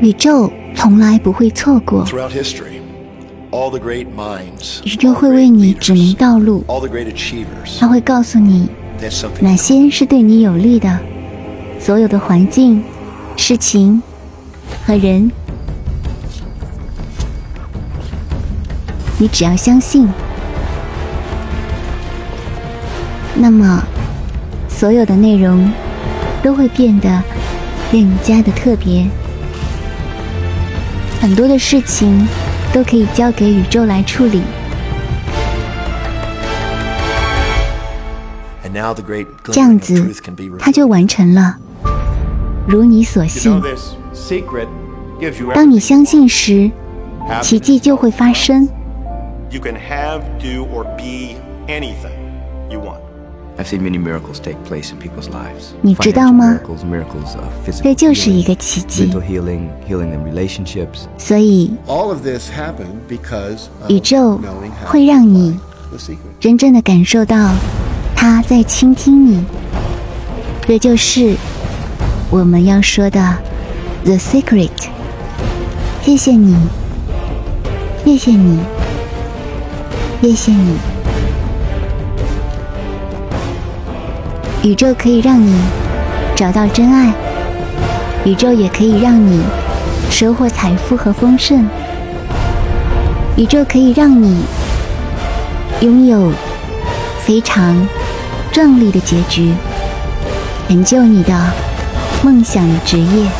[0.00, 2.04] 宇宙从来不会错过，
[4.84, 6.62] 宇宙会为你指明道路，
[7.80, 8.68] 它会告诉你
[9.40, 10.98] 哪些是对你有利的，
[11.80, 12.84] 所有的环境、
[13.36, 14.02] 事情
[14.84, 15.30] 和人。
[19.18, 20.06] 你只要相信，
[23.34, 23.82] 那么
[24.68, 25.72] 所有的内容
[26.42, 27.22] 都会变得
[27.90, 29.06] 更加的特别。
[31.26, 32.24] 很多的事情
[32.72, 34.44] 都可以交给宇宙来处理。
[39.50, 40.08] 这样子，
[40.60, 41.56] 他就完成了，
[42.68, 43.60] 如你所信。
[45.52, 46.70] 当你相信时，
[47.42, 48.68] 奇迹就会发生。
[49.50, 51.34] You can have, do, or be
[51.66, 52.14] anything
[52.70, 53.00] you want.
[55.82, 59.06] 你知道吗？Financial miracles, miracles of physical 这就是一 healing, 个奇迹。
[59.06, 61.06] mental healing, healing in relationships.
[61.16, 64.38] 所以，All of this happened because 宇宙
[64.84, 65.58] 会让你.
[66.38, 67.54] 真正的感受到
[68.14, 69.42] 他在倾听你。
[70.66, 71.34] 这就是
[72.30, 73.38] 我们要说的
[74.04, 74.70] The Secret。
[76.02, 76.54] 谢谢你，
[78.04, 78.58] 谢谢你，
[80.20, 80.95] 谢谢你。
[84.66, 85.56] 宇宙可以让你
[86.34, 87.14] 找到真爱，
[88.24, 89.40] 宇宙也可以让你
[90.10, 91.64] 收获财富和丰盛，
[93.36, 94.42] 宇宙可以让你
[95.82, 96.32] 拥有
[97.20, 97.86] 非常
[98.50, 99.52] 壮丽的结局，
[100.66, 101.32] 成就你的
[102.24, 103.30] 梦想的职业。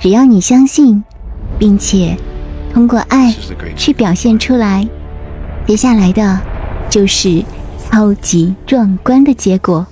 [0.00, 1.04] 只要你相信，
[1.58, 2.16] 并且
[2.72, 3.34] 通过爱
[3.76, 4.88] 去表现出来，
[5.66, 6.40] 接下来的
[6.88, 7.44] 就是
[7.90, 9.86] 超级壮观的结果。